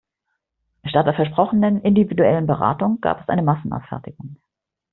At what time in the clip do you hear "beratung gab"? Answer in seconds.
2.47-3.21